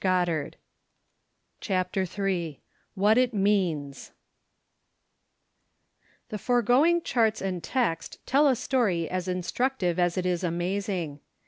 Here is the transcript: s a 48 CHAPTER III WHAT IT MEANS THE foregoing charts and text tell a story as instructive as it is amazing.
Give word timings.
s 0.03 0.05
a 0.05 0.25
48 0.25 0.55
CHAPTER 1.59 2.07
III 2.09 2.59
WHAT 2.95 3.17
IT 3.19 3.35
MEANS 3.35 4.11
THE 6.29 6.39
foregoing 6.39 7.03
charts 7.03 7.39
and 7.39 7.63
text 7.63 8.17
tell 8.25 8.47
a 8.47 8.55
story 8.55 9.07
as 9.07 9.27
instructive 9.27 9.99
as 9.99 10.17
it 10.17 10.25
is 10.25 10.43
amazing. 10.43 11.19